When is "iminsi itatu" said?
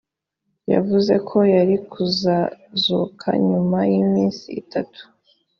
4.03-5.01